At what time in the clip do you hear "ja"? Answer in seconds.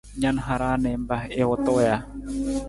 1.85-1.95